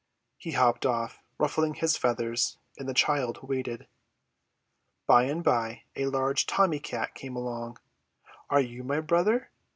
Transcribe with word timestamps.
He 0.39 0.53
hopped 0.53 0.83
off, 0.83 1.19
ruffling 1.37 1.75
his 1.75 1.95
feathers, 1.95 2.57
and 2.75 2.89
the 2.89 2.93
child 2.95 3.47
waited. 3.47 3.85
By 5.05 5.25
and 5.25 5.43
by 5.43 5.83
a 5.95 6.07
large 6.07 6.47
Tommy 6.47 6.79
Cat 6.79 7.13
came 7.13 7.35
along. 7.35 7.77
"Are 8.49 8.61
you 8.61 8.83
my 8.83 8.99
brother?" 8.99 9.51